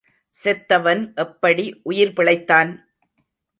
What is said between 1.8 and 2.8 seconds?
உயிர் பிழைத்தான்?